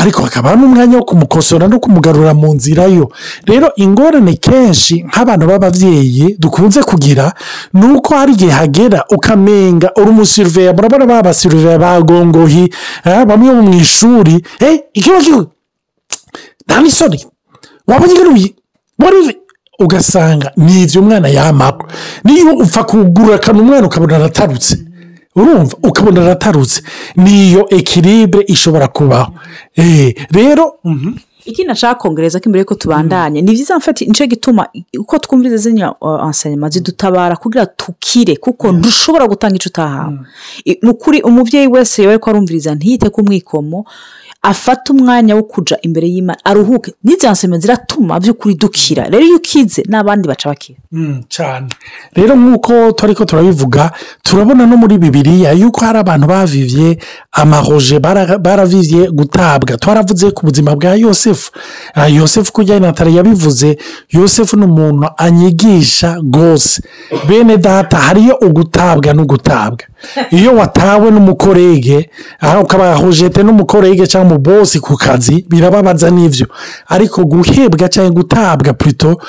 ariko 0.00 0.22
hakaba 0.24 0.56
n'umwanya 0.58 0.96
wo 0.98 1.04
kumukosora 1.04 1.68
no 1.68 1.76
kumugarura 1.82 2.32
mu 2.40 2.54
nzira 2.56 2.84
yo 2.96 3.08
rero 3.48 3.68
ingorane 3.84 4.32
kenshi 4.40 4.94
nk'abantu 5.08 5.44
b'ababyeyi 5.50 6.36
dukunze 6.40 6.80
kugira 6.88 7.26
ni 7.74 7.86
uko 7.98 8.14
hari 8.16 8.32
igihe 8.36 8.50
hagera 8.60 9.00
ukamenga 9.16 9.88
uri 10.00 10.10
umusiruveya 10.14 10.72
murabona 10.72 11.04
ba 11.10 11.18
basiruveya 11.22 11.78
ba 11.78 11.90
bamwe 13.26 13.50
bo 13.54 13.62
mu 13.66 13.74
ishuri 13.82 14.34
ikigo 14.98 15.18
cy'igihugu 15.24 15.40
nta 16.66 16.74
n'isoni 16.82 17.18
wabonye 17.90 18.12
ingano 18.14 18.30
warize 19.02 19.32
ugasanga 19.84 20.48
ni 20.64 20.72
ibyo 20.82 20.98
umwana 21.02 21.28
yamara 21.36 21.78
niyo 22.24 22.52
upfa 22.62 22.82
kugura 22.90 23.34
akantu 23.38 23.58
umwana 23.64 23.84
ukabona 23.88 24.14
aratarutse 24.18 24.74
urumva 25.38 25.74
ukabona 25.88 26.18
aratarutse 26.24 26.78
niyo 27.24 27.62
ekiribure 27.78 28.44
ishobora 28.54 28.86
kubaho 28.96 29.32
rero 30.36 30.64
iki 31.48 31.64
nashaka 31.64 31.94
kongereza 32.00 32.40
ko 32.40 32.44
imbere 32.48 32.60
yuko 32.62 32.74
tubandanye 32.74 33.42
ni 33.42 33.52
byiza 33.52 33.76
mfati 33.78 34.06
nicyo 34.06 34.26
gituma 34.26 34.68
uko 34.98 35.18
twumviriza 35.18 35.56
zino 35.70 35.96
uh, 36.00 36.26
ensenyema 36.26 36.68
zidutabara 36.70 37.36
kugira 37.36 37.66
tukire 37.66 38.36
kuko 38.36 38.72
mm. 38.72 38.78
ntushobora 38.78 39.26
gutanga 39.26 39.54
icyo 39.56 39.68
utahawe 39.68 40.18
ni 40.66 40.78
mm. 40.82 40.90
ukuri 40.90 41.18
umubyeyi 41.22 41.66
wese 41.68 42.02
yaba 42.02 42.18
ko 42.18 42.30
arumviriza 42.30 42.74
ntiyite 42.74 43.08
ku 43.10 43.22
mwikomo 43.24 43.84
afata 44.42 44.90
umwanya 44.92 45.34
wo 45.38 45.42
kujya 45.46 45.78
imbere 45.86 46.08
y'imana 46.10 46.38
aruhuke 46.44 46.90
n'izi 47.06 47.26
ensenyema 47.30 47.58
ziratuma 47.62 48.18
by'ukuri 48.20 48.54
dukira 48.58 49.04
rero 49.06 49.22
iyo 49.24 49.36
ukize 49.38 49.82
n'abandi 49.88 50.26
baca 50.28 50.46
bakira 50.50 50.78
mm, 50.92 51.22
cyane 51.30 51.70
rero 52.12 52.34
nk'uko 52.36 52.90
turi 52.98 53.14
ko 53.14 53.22
turabivuga 53.24 53.90
turabona 54.32 54.66
no 54.66 54.76
muri 54.80 54.98
bibiriya 54.98 55.52
yuko 55.52 55.84
hari 55.84 55.98
abantu 55.98 56.26
bavivye 56.26 56.98
amaroje 57.32 57.96
baravivye 58.40 59.02
gutabwa 59.12 59.76
twaravuze 59.76 60.30
ku 60.32 60.40
buzima 60.48 60.72
bwa 60.76 60.94
yosefu 60.96 61.50
ah, 61.94 62.08
yosefu 62.08 62.52
kujya 62.52 62.80
natali 62.80 63.16
yabivuze 63.16 63.78
yosefu 64.10 64.56
ni 64.56 64.64
umuntu 64.64 65.06
anyigisha 65.16 66.16
rwose 66.16 66.82
bene 67.28 67.56
data 67.56 67.96
hariyo 67.98 68.34
ugutabwa 68.48 69.12
n'ugutabwa 69.12 69.84
iyo 70.30 70.56
watawe 70.56 71.10
n'umukorege 71.10 72.10
ah, 72.40 72.60
ukaba 72.60 72.94
hojete 72.96 73.42
n'umukorege 73.42 74.06
cyangwa 74.06 74.30
umubosi 74.36 74.80
ku 74.80 74.96
kazi 74.96 75.44
birababaza 75.48 76.08
n'ibyo 76.10 76.46
ariko 76.88 77.20
guhebwa 77.24 77.84
cyangwa 77.88 78.10
gutabwa 78.16 78.72
purito 78.72 79.20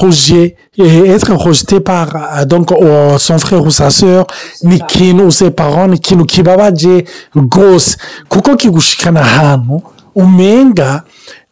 huje 0.00 0.56
et 0.78 1.08
être 1.08 1.32
rejeté 1.32 1.80
par 1.80 2.34
euh, 2.40 2.44
donc 2.44 2.72
son 3.18 3.38
frère 3.38 3.64
ou 3.64 3.70
sa 3.70 3.90
sœur 3.90 4.26
ni 4.62 4.78
kintu 4.80 5.22
useparo 5.26 5.86
ni 5.86 5.96
ikintu 5.96 6.24
kibabaje 6.24 7.04
rwose 7.34 7.96
kuko 8.28 8.56
kigushikana 8.56 9.20
ahantu 9.20 9.82
umenga 10.14 11.04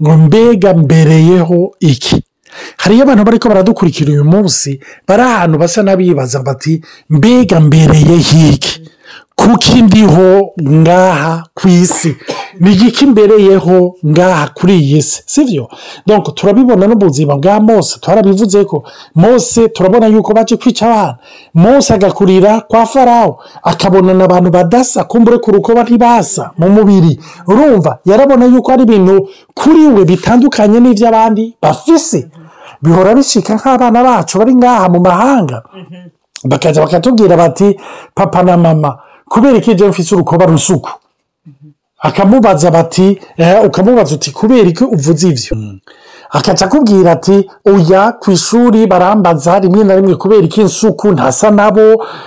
ngo 0.03 0.17
mbega 0.17 0.75
mbereyeho 0.75 1.73
iki 1.81 2.23
hariyo 2.79 3.03
abantu 3.03 3.25
bariko 3.25 3.49
baradukurikira 3.49 4.11
uyu 4.13 4.25
munsi 4.25 4.81
bari 5.09 5.23
ahantu 5.23 5.59
basa 5.59 5.83
n'abibaza 5.83 6.43
bati 6.43 6.83
mbega 7.11 7.61
mbereye 7.61 8.17
hiki 8.17 8.81
kuko 9.37 9.65
indiho 9.79 10.53
ngaha 10.63 11.43
ku 11.55 11.69
isi 11.69 12.17
ni 12.61 12.71
igiki 12.73 13.07
mbereyeho 13.07 13.95
ngaha 14.07 14.47
kuri 14.57 14.75
iyi 14.79 15.03
si 15.03 15.21
si 15.27 15.43
turabibona 16.35 16.87
no 16.87 16.95
bwa 16.97 17.57
mose 17.61 17.99
twarabivuze 18.01 18.65
ko 18.69 18.85
mose 19.15 19.69
turabona 19.75 20.07
yuko 20.13 20.31
baje 20.35 20.57
kwica 20.57 20.83
abana 20.83 21.19
mose 21.55 21.91
agakurira 21.95 22.61
kwa 22.69 22.87
farawo 22.87 23.39
akabonana 23.63 24.25
abantu 24.29 24.49
badasa 24.55 25.05
kumbure 25.09 25.39
ku 25.43 25.49
rukoba 25.55 25.83
ntibasa 25.85 26.53
mu 26.59 26.69
mubiri 26.75 27.19
urumva 27.49 27.99
yarabona 28.07 28.45
yuko 28.53 28.69
ari 28.75 28.83
ibintu 28.87 29.15
kuri 29.59 29.85
we 29.95 30.03
bitandukanye 30.07 30.79
n'iby'abandi 30.83 31.45
bafise 31.63 32.19
bihora 32.83 33.11
bicika 33.17 33.53
nk'abana 33.59 33.99
bacu 34.07 34.35
bari 34.41 34.53
ngaha 34.61 34.85
mu 34.93 35.01
mahanga 35.07 35.59
mm-hmm. 35.67 36.05
bakajya 36.51 36.85
bakatubwira 36.85 37.35
bati 37.43 37.67
papa 38.17 38.41
na 38.47 38.55
mama 38.57 38.91
kubera 39.33 39.59
ko 39.65 39.69
ibyo 39.73 39.87
mfite 39.91 40.11
urukoba 40.15 40.45
rusuku 40.51 40.91
akamubaza 42.05 42.71
bati 42.71 43.21
eh, 43.37 43.65
ukamubaza 43.65 44.15
uti 44.15 44.31
kubera 44.31 44.69
iki 44.69 44.85
uvuze 44.95 45.27
ibyo 45.33 45.55
hmm. 45.57 45.77
akaca 46.37 46.65
akubwira 46.67 47.11
ati 47.17 47.37
oya 47.73 48.03
ku 48.21 48.27
ishuri 48.37 48.81
barambaza 48.93 49.53
rimwe 49.65 49.83
na 49.89 49.95
rimwe 49.99 50.15
kubera 50.23 50.45
iki 50.49 50.61
insuku 50.67 51.07
ntasa 51.17 51.49
nabo 51.59 51.87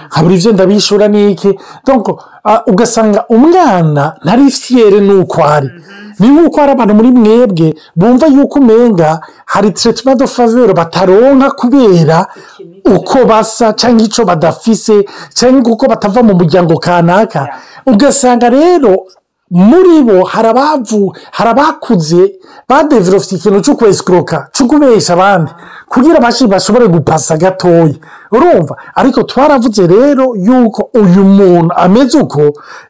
nkabura 0.09 0.33
ibyo 0.37 0.51
ndabishura 0.53 1.05
n'iki 1.13 1.49
ugasanga 2.71 3.21
umwana 3.35 4.03
ntari 4.23 4.45
fiyere 4.61 4.99
n'uko 5.07 5.37
ari 5.55 5.69
mm-hmm. 5.69 6.19
ni 6.21 6.27
nk'uko 6.33 6.55
hari 6.61 6.71
abantu 6.73 6.93
muri 6.99 7.09
mwebwe 7.19 7.67
bumva 7.99 8.25
yuko 8.35 8.55
umenga 8.63 9.09
hari 9.53 9.69
teretima 9.77 10.11
do 10.19 10.25
favero 10.35 10.73
bataronka 10.79 11.47
kubera 11.59 12.17
uko 12.95 13.15
basa 13.29 13.65
cyangwa 13.79 14.01
icyo 14.07 14.21
badafise 14.29 14.93
cyangwa 15.37 15.69
uko 15.73 15.83
batava 15.91 16.19
mu 16.27 16.33
muryango 16.39 16.73
kanaka 16.85 17.41
ugasanga 17.91 18.47
rero 18.57 18.91
muri 19.49 20.03
bo 20.03 20.27
hari 20.27 20.51
abakuze 21.51 22.39
badevelopfite 22.69 23.33
ikintu 23.39 23.59
cyo 23.65 23.73
kwesikoka 23.79 24.37
cyo 24.55 24.63
kubeshya 24.69 25.11
abandi 25.15 25.51
kugira 25.91 26.17
bashobore 26.51 26.85
gupasa 26.91 27.39
gatoya 27.39 27.95
urumva 28.35 28.75
ariko 28.99 29.19
twaravuze 29.29 29.83
rero 29.93 30.25
yuko 30.45 30.81
uyu 30.99 31.23
muntu 31.37 31.71
ameze 31.75 32.15
uko 32.25 32.41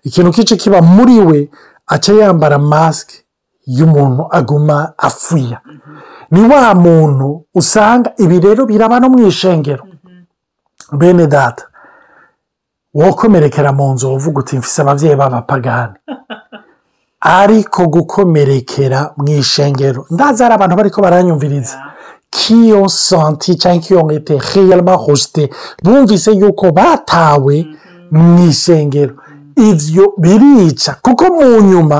ikintu 0.08 0.30
kice 0.36 0.54
kiba 0.62 0.82
muri 0.82 1.16
we 1.28 1.40
aca 1.94 2.10
yambara 2.20 2.58
masike 2.58 3.18
y'umuntu 3.78 4.24
aguma 4.38 4.78
afuya 4.98 5.62
ni 6.34 6.42
wa 6.50 6.74
muntu 6.74 7.28
usanga 7.56 8.10
ibi 8.18 8.38
rero 8.46 8.66
biraba 8.66 8.98
no 9.00 9.08
mu 9.14 9.18
ishengero 9.30 9.84
mm-hmm. 9.86 10.98
bene 11.00 11.28
data 11.28 11.64
wokomerekera 12.98 13.70
mu 13.78 13.94
nzu 13.94 14.08
uvuga 14.18 14.40
uti 14.40 14.58
mfise 14.58 14.82
ababyeyi 14.82 15.16
b'abapagani 15.22 15.94
ariko 17.42 17.82
gukomerekera 17.96 19.00
mu 19.18 19.28
ishengero 19.42 20.02
ndazi 20.14 20.40
hari 20.44 20.56
abantu 20.56 20.76
bariko 20.80 21.00
baranyumviriza 21.06 21.76
kiyo 22.30 22.88
santi 22.90 23.56
cyangwa 23.62 23.82
kiyo 23.86 24.02
nkete 24.02 24.34
heyarama 24.50 24.94
hosite 25.06 25.44
bumvise 25.84 26.32
yuko 26.40 26.66
batawe 26.78 27.56
mm-hmm. 27.58 28.22
mu 28.22 28.48
ishengero 28.50 29.14
ibyo 29.70 30.06
birica 30.22 30.92
kuko 31.06 31.24
mu 31.36 31.46
nyuma 31.70 32.00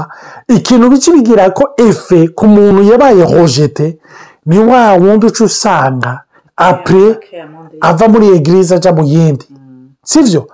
ikintu 0.58 0.90
bici 0.90 1.12
ko 1.58 1.64
efe 1.78 2.28
ku 2.38 2.46
muntu 2.48 2.82
yabaye 2.92 3.24
hojete 3.24 3.98
ni 4.46 4.60
wa 4.60 4.94
wundi 4.94 5.26
uca 5.26 5.44
usanga 5.46 6.22
apure 6.56 7.20
ava 7.82 8.06
muri 8.08 8.28
egirize 8.38 8.74
ajya 8.76 8.92
mu 8.98 9.04
yindi 9.04 9.46
mm. 9.50 9.90
sibyo 10.04 10.42
mm. 10.42 10.48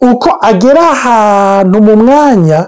uko 0.00 0.30
agera 0.40 0.82
ahantu 0.96 1.76
mu 1.86 1.94
mwanya 2.02 2.60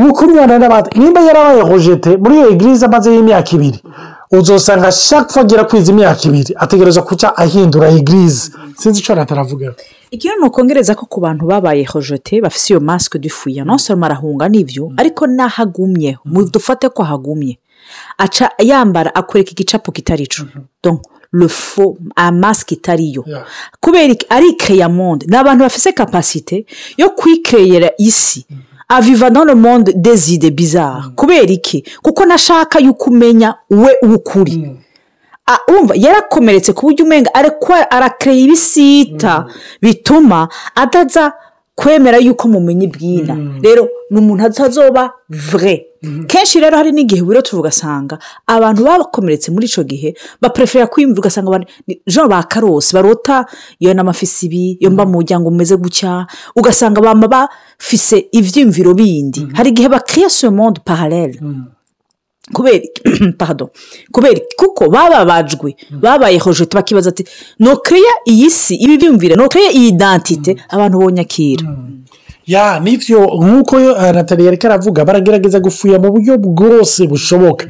w'uko 0.00 0.20
umwana 0.28 0.54
n'abandi 0.60 0.88
nimba 0.98 1.20
yarabaye 1.28 1.60
rojete 1.70 2.10
muri 2.22 2.34
iyo 2.38 2.46
egirize 2.54 2.84
amazeho 2.90 3.16
imyaka 3.22 3.50
ibiri 3.58 3.80
uzosanga 4.38 4.86
ashaka 4.92 5.34
agera 5.42 5.62
kwiza 5.70 5.88
imyaka 5.94 6.20
ibiri 6.28 6.52
ategereza 6.64 7.00
kuca 7.08 7.28
ahindura 7.42 7.86
egirize 7.98 8.42
sinzi 8.80 8.98
icyo 9.00 9.12
nataravuga 9.14 9.64
igihe 10.14 10.32
ni 10.38 10.44
ukongereza 10.50 10.92
ko 10.98 11.04
ku 11.12 11.18
bantu 11.24 11.42
babaye 11.52 11.82
rojete 11.92 12.34
bafite 12.44 12.66
iyo 12.72 12.80
masike 12.90 13.16
dufuye 13.24 13.60
nonsoro 13.66 13.96
marahunga 14.02 14.44
n'ibyo 14.52 14.84
ariko 15.00 15.22
n'ahagumye 15.36 16.10
mudufate 16.32 16.86
ko 16.94 17.00
ahagumye 17.06 17.54
aca 18.24 18.46
yambara 18.70 19.10
akwereka 19.20 19.50
igicapu 19.54 19.88
kitari 19.96 20.26
cyo 20.32 20.42
mhm. 20.50 20.96
rufo 21.32 21.98
amasike 22.16 22.74
itariyo 22.74 23.24
kubera 23.80 24.14
ari 24.28 24.48
ikeyamonde 24.48 25.26
ni 25.28 25.36
abantu 25.36 25.64
bafite 25.64 25.92
kapasite 25.92 26.66
yo 26.96 27.10
kwikeyera 27.10 27.90
isi 27.98 28.46
aviva 28.88 29.26
mm-hmm. 29.30 29.34
dans 29.34 29.44
le 29.44 29.54
monde 29.54 29.90
deside 29.94 30.44
idées 30.46 30.54
bizarre 30.56 31.00
mm-hmm. 31.00 31.14
kubera 31.14 31.52
iki 31.52 31.84
kuko 32.02 32.24
nashaka 32.26 32.78
yuko 32.78 33.10
umenya 33.10 33.54
we 33.70 33.92
w'ukuri 34.02 34.56
mm-hmm. 34.56 34.76
ah, 35.46 35.58
wumva 35.72 35.94
yarakomeretse 35.96 36.72
ku 36.72 36.86
buryo 36.86 37.04
umenya 37.04 37.30
arakereye 37.90 38.42
ibisita 38.44 39.46
bituma 39.82 40.48
ataza 40.74 41.32
kwemera 41.74 42.18
yuko 42.22 42.48
mumenya 42.48 42.84
ibwira 42.86 43.36
rero 43.62 43.88
ni 44.10 44.18
umuntu 44.18 44.44
atazoba 44.46 45.12
vure 45.28 45.95
Mhm. 46.06 46.24
kenshi 46.30 46.60
rero 46.62 46.76
hari 46.78 46.90
n'igihe 46.94 47.22
wirotura 47.26 47.60
ugasanga 47.62 48.14
abantu 48.54 48.80
bakomeretse 48.86 49.48
muri 49.54 49.66
icyo 49.70 49.82
gihe 49.90 50.08
baperefera 50.42 50.86
kwiyumvira 50.92 51.20
ugasanga 51.22 51.48
abantu 51.50 51.66
bakarose 52.32 52.90
barota 52.96 53.36
iyo 53.82 53.90
ni 53.94 54.00
amafisi 54.04 54.40
ibi 54.46 54.62
iyo 54.80 54.90
mba 54.94 55.02
mhm. 55.02 55.10
mu 55.12 55.18
muryango 55.18 55.46
umeze 55.52 55.74
gutya 55.82 56.12
ugasanga 56.58 56.98
baba 57.06 57.24
bafise 57.34 58.16
ibyiyumviro 58.38 58.90
bindi 58.98 59.40
mhm. 59.42 59.54
hari 59.56 59.68
igihe 59.72 59.88
bakiriya 59.94 60.48
monde 60.56 60.78
paralele 60.86 61.40
kubera 62.54 62.80
pahado 63.40 63.64
kubera 64.14 64.38
kuko 64.58 64.82
bababajwe 64.94 65.70
babaye 66.04 66.36
hojeti 66.44 66.74
bakibaza 66.78 67.08
ati 67.12 67.24
nukiriya 67.58 68.14
iyi 68.32 68.48
si 68.60 68.74
ibi 68.84 68.94
byumvire 69.00 69.34
nukiriya 69.34 69.70
iyi 69.78 69.90
dantite 70.00 70.50
abantu 70.74 70.96
bonyakira 71.02 71.64
ya 72.46 72.80
nibyo 72.80 73.20
nk'uko 73.42 73.80
eh, 73.80 74.14
natali 74.14 74.44
yari 74.44 74.56
karavuga 74.58 75.04
baragerageza 75.04 75.60
gufuya 75.60 75.98
mu 75.98 76.12
buryo 76.14 76.38
bwose 76.38 77.06
bushoboka 77.10 77.66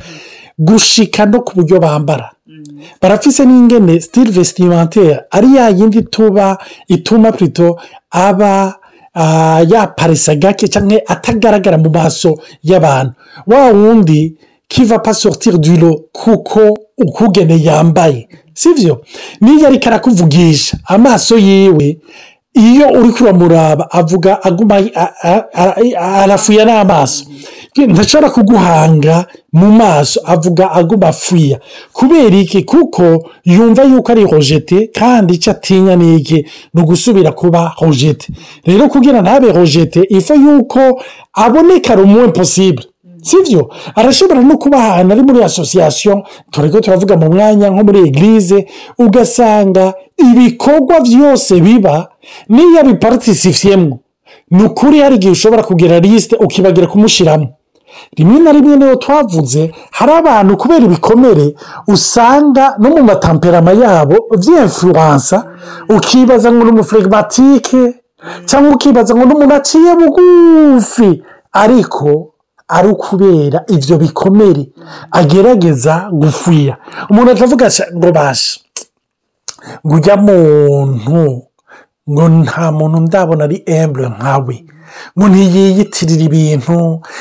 gushika 0.58 1.26
no 1.26 1.40
ku 1.40 1.52
buryo 1.56 1.80
bambara 1.80 2.32
mm. 2.46 2.80
barafise 3.02 3.40
n'ingene 3.48 4.00
sitiri 4.00 4.30
vesitimantere 4.30 5.24
ari 5.32 5.56
ya 5.56 5.68
yindi 5.72 6.02
tuba 6.04 6.58
ituma 6.88 7.32
purito 7.32 7.76
aba 8.10 8.76
ah, 9.14 9.64
yaparesa 9.64 10.34
gake 10.36 10.68
cyangwa 10.68 11.00
atagaragara 11.08 11.78
mu 11.80 11.88
maso 11.90 12.36
y'abantu 12.62 13.12
wa 13.46 13.70
wundi 13.72 14.36
kiva 14.68 14.98
pasotiri 14.98 15.58
duro 15.58 16.04
kuko 16.12 16.60
ukugene 16.98 17.56
yambaye 17.64 18.28
si 18.54 18.74
byo 18.74 19.00
niyo 19.40 19.66
ariko 19.68 19.88
arakuvugisha 19.88 20.76
amaso 20.84 21.38
yiwe 21.38 21.96
iyo 22.56 22.88
uri 22.98 23.10
kuramuraba 23.10 23.84
avuga 23.90 24.42
aguma 24.42 24.76
arafuya 26.22 26.64
n'amaso 26.64 27.24
ntashobora 27.88 28.28
kuguhanga 28.36 29.16
mu 29.60 29.68
maso 29.80 30.18
avuga 30.34 30.64
aguma 30.78 31.06
afuya 31.12 31.56
kubera 31.92 32.36
iki 32.44 32.62
kuko 32.64 33.04
yumva 33.44 33.82
yuko 33.84 34.08
ari 34.12 34.24
rojete 34.32 34.78
kandi 34.98 35.30
icyo 35.36 35.50
atinya 35.52 35.92
ni 35.96 36.16
iki 36.18 36.38
ni 36.74 36.80
ugusubira 36.80 37.30
kuba 37.32 37.60
rojete 37.80 38.32
rero 38.64 38.88
kugira 38.88 39.20
ntabe 39.20 39.52
rojete 39.52 40.00
ifu 40.18 40.34
yuko 40.44 40.80
aboneka 41.44 41.92
rumuwe 41.94 42.28
posibure 42.32 42.88
sibyo 43.28 43.62
arashobora 43.94 44.40
no 44.40 44.56
kuba 44.56 44.76
ahantu 44.80 45.10
ari 45.12 45.22
muri 45.26 45.40
asosiyasiyo 45.48 46.14
turego 46.50 46.80
turavuga 46.80 47.14
mu 47.20 47.28
mwanya 47.34 47.66
nko 47.70 47.82
muri 47.84 47.98
egirize 48.08 48.58
ugasanga 49.04 49.84
ibikorwa 50.28 50.96
byose 51.06 51.54
biba 51.66 51.96
niyo 52.48 52.82
biparitisifiyemo 52.82 53.98
ni 54.50 54.62
ukuri 54.68 54.98
hari 55.02 55.14
igihe 55.18 55.32
ushobora 55.36 55.62
kugera 55.68 55.98
lisite 56.04 56.34
ukibagira 56.44 56.86
kumushyiramo 56.92 57.48
rimwe 58.18 58.38
na 58.44 58.50
rimwe 58.56 58.74
niyo 58.78 58.96
twavuze 59.02 59.62
hari 59.96 60.12
abantu 60.20 60.52
kubera 60.60 60.84
ibikomere 60.88 61.46
usanga 61.94 62.64
no 62.80 62.88
mu 62.92 63.02
matamperama 63.08 63.70
yabo 63.82 64.16
by'imfuransa 64.38 65.36
ukibaza 65.96 66.48
ngo 66.52 66.62
ni 66.64 66.70
umufregimatike 66.74 67.80
cyangwa 68.48 68.70
ukibaza 68.76 69.10
ngo 69.14 69.22
ni 69.26 69.34
umuntu 69.36 69.54
aciye 69.60 69.90
bugufi 69.98 71.08
ariko 71.62 72.06
ari 72.76 72.88
ukubera 72.94 73.58
ibyo 73.74 73.94
bikomere 74.02 74.62
agerageza 75.18 75.94
gufuya 76.20 76.74
umuntu 77.10 77.28
atavuga 77.34 77.66
ngo 77.96 78.08
bashe 78.16 78.56
ngo 79.84 79.94
ujya 79.98 80.14
muntu 80.24 81.20
ngo 82.10 82.28
nta 82.28 82.66
muntu 82.72 82.98
ndabona 83.02 83.42
ari 83.46 83.58
embre 83.66 84.06
nkawe 84.14 84.56
ngo 85.18 85.26
ntiyiyitirira 85.32 86.22
ibintu 86.28 86.78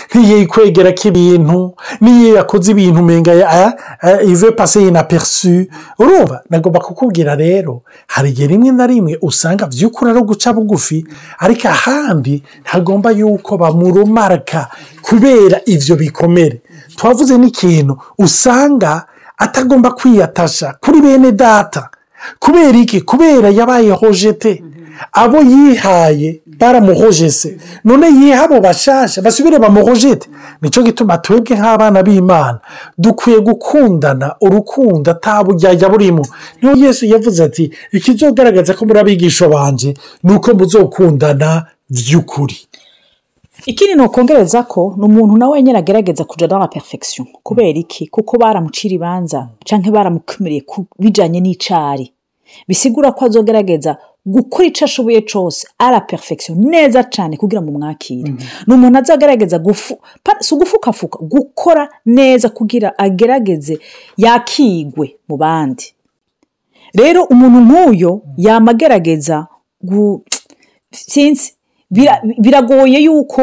ntiyikwegera 0.09 0.91
ko 0.97 1.03
ibintu 1.09 1.57
niyo 2.01 2.29
yakoze 2.37 2.67
ibintu 2.71 2.99
ya 3.11 3.45
eh, 3.65 3.71
eh, 4.05 4.29
ive 4.31 4.51
pasi 4.53 4.91
na 4.93 5.01
perusi 5.09 5.65
urumva 5.97 6.45
nagomba 6.49 6.79
kukubwira 6.85 7.33
rero 7.35 7.81
hari 8.13 8.29
igihe 8.29 8.47
rimwe 8.53 8.69
na 8.77 8.85
rimwe 8.85 9.13
usanga 9.25 9.65
by'ukuri 9.65 10.07
ari 10.13 10.21
guca 10.29 10.53
bugufi 10.53 10.97
ariko 11.41 11.65
ahandi 11.67 12.43
hagomba 12.69 13.09
yuko 13.11 13.57
bamurumaraka 13.57 14.69
kubera 15.01 15.57
ibyo 15.65 15.95
bikomere 15.97 16.61
twavuze 16.95 17.33
n'ikintu 17.41 17.97
usanga 18.21 19.07
atagomba 19.37 19.89
kwiyatasha 19.97 20.77
kuri 20.81 21.01
bene 21.01 21.31
data 21.33 21.89
kubera 22.39 22.77
iki 22.77 23.01
kubera 23.01 23.49
yabayeho 23.49 24.09
jete 24.13 24.61
abo 25.13 25.37
yihaye 25.43 26.41
baramuhoje 26.59 27.27
none 27.83 28.07
yiha 28.17 28.43
abo 28.43 28.59
bashasha 28.61 29.21
basubire 29.21 29.59
bamuhojete 29.59 30.27
nicyo 30.61 30.81
gituma 30.87 31.17
twebwe 31.23 31.53
nk'abana 31.59 31.99
b'imana 32.05 32.57
dukwiye 32.97 33.39
gukundana 33.47 34.27
urukundo 34.45 35.07
atabujyajya 35.15 35.87
burimo 35.91 36.23
niyo 36.61 36.73
yesu 36.85 37.03
yavuze 37.11 37.39
ati 37.43 37.63
ikizogaragaza 37.95 38.73
ko 38.75 38.81
muri 38.87 38.99
abigisha 38.99 39.45
banje 39.51 39.93
ni 40.23 40.31
uko 40.35 40.49
muzokundana 40.57 41.49
by'ukuri 41.89 42.57
ikindi 43.65 43.95
ni 43.95 44.01
ukongereza 44.03 44.63
ko 44.63 44.93
ni 44.97 45.03
umuntu 45.09 45.37
nawe 45.37 45.61
nyine 45.63 45.77
agerageza 45.79 46.23
kujya 46.23 46.47
na 46.47 46.67
perifegisiyo 46.67 47.25
kubera 47.43 47.79
iki 47.83 48.07
kuko 48.07 48.37
baramucira 48.37 48.93
ibanza 48.95 49.39
cyangwa 49.67 49.91
baramukumiriye 49.91 50.61
ku 50.69 50.85
bijyanye 51.01 51.39
n'icyari 51.41 52.05
bisigura 52.67 53.09
ko 53.15 53.25
azogerageza 53.25 53.97
gukora 54.33 54.65
icyo 54.67 54.85
ashoboye 54.85 55.21
cyose 55.29 55.67
ara 55.77 56.01
perfection 56.11 56.55
neza 56.73 56.99
cyane 57.13 57.37
kugira 57.37 57.61
ngo 57.61 57.71
mwakire 57.77 58.31
mm-hmm. 58.31 58.63
ni 58.67 58.71
umuntu 58.75 58.97
azagaragaza 58.99 59.57
si 60.43 60.49
ugufukafuka 60.53 61.17
gukora 61.33 61.83
neza 62.17 62.47
kugira 62.57 62.89
agerageze 62.97 63.75
yakigwe 64.25 65.07
mu 65.27 65.35
bandi 65.43 65.85
rero 66.99 67.21
umuntu 67.33 67.59
nk'uyo 67.67 68.11
yamagerageza 68.45 69.37
biragoye 72.37 72.97
yuko 73.05 73.41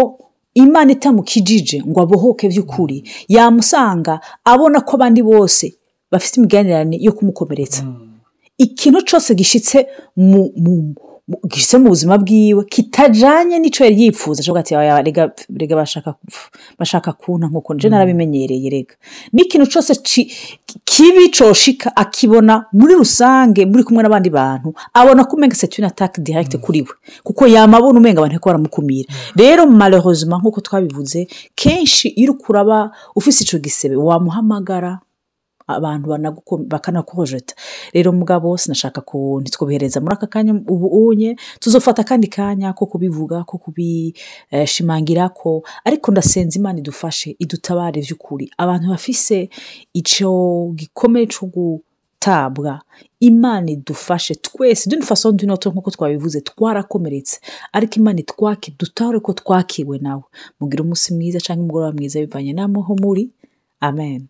imana 0.62 0.90
itamukijije 0.97 1.77
ngo 1.88 1.99
abohoke 2.05 2.45
by'ukuri 2.53 2.99
yamusanga 3.35 4.14
abona 4.51 4.79
ko 4.87 4.92
abandi 4.99 5.21
bose 5.31 5.66
bafite 6.11 6.35
imiganiranire 6.37 7.03
yo 7.07 7.12
kumukomeretsa 7.16 7.83
mm. 7.87 8.12
ikintu 8.64 9.01
cyose 9.09 9.31
gishyitse 9.40 9.77
mu 10.16 10.51
buzima 11.88 12.14
bwiwe 12.22 12.62
kitajyanye 12.75 13.57
n'icyo 13.59 13.81
yari 13.87 13.96
yifuza 14.03 14.38
ashobora 14.40 14.64
kuba 14.64 15.29
rega 15.61 15.75
bashaka 16.81 17.11
kuna 17.20 17.46
nk'uko 17.51 17.70
nje 17.75 17.87
hmm. 17.88 17.92
narabimenyereye 17.94 18.66
rega 18.75 18.94
n'ikintu 19.35 19.66
cyose 19.72 19.90
kibi 20.90 21.22
cyoshika 21.37 21.88
akibona 22.03 22.55
muri 22.79 22.92
rusange 23.01 23.61
muri 23.70 23.83
kumwe 23.87 24.01
n'abandi 24.03 24.31
bantu 24.38 24.68
abona 24.98 25.20
ko 25.29 25.33
umenga 25.37 25.57
setiyuni 25.62 25.88
atake 25.92 26.18
direct 26.27 26.53
hmm. 26.55 26.62
kuri 26.64 26.81
we 26.85 26.90
kuko 27.27 27.42
yamabona 27.55 27.96
umenga 28.01 28.18
abantu 28.20 28.40
ko 28.42 28.46
baramukumira 28.51 29.09
hmm. 29.09 29.37
rero 29.42 29.62
malehozima 29.83 30.35
nk'uko 30.40 30.59
twabivuze 30.66 31.20
kenshi 31.61 32.07
iyo 32.20 32.33
uri 32.35 32.40
kuraba 32.42 32.77
ufite 33.18 33.38
icyo 33.44 33.59
gisebe 33.64 33.94
wamuhamagara 34.09 34.92
abantu 35.76 36.06
bakanakurojeta 36.68 37.54
rero 37.96 38.12
mugabo 38.12 38.48
sinashaka 38.61 39.00
ko 39.08 39.18
ntitwobihereza 39.40 40.00
muri 40.02 40.12
aka 40.16 40.26
kanya 40.32 40.52
ubu 40.72 40.87
unye 41.08 41.30
tuzofata 41.62 42.00
akandi 42.04 42.28
kanya 42.28 42.68
ko 42.78 42.82
kubivuga 42.92 43.37
ko 43.48 43.54
kubishimangira 43.62 45.24
ko 45.38 45.62
ariko 45.87 46.08
ndasenze 46.12 46.54
imana 46.61 46.76
idufashe 46.82 47.28
idutabare 47.42 47.98
by'ukuri 48.04 48.46
abantu 48.62 48.87
bafise 48.92 49.35
icyo 50.00 50.30
gikomeye 50.78 51.26
cyo 51.32 51.44
gutabwa 51.52 52.72
imana 53.28 53.66
idufashe 53.76 54.35
twese 54.46 54.88
d'une 54.90 55.02
façon 55.06 55.32
d'une 55.37 55.54
nk'uko 55.54 55.88
twabivuze 55.94 56.38
twarakomeretse 56.48 57.35
ariko 57.74 57.94
imana 58.00 58.18
itwake 58.22 58.74
dutahore 58.80 59.18
ko 59.24 59.30
twakiwe 59.40 59.96
nawe 60.04 60.22
mubwira 60.61 60.82
umunsi 60.85 61.08
mwiza 61.14 61.38
cyangwa 61.44 61.62
umugoroba 61.62 61.92
mwiza 61.96 62.16
bivanye 62.22 62.50
n'aho 62.56 62.92
muri 63.02 63.22
amen 63.87 64.22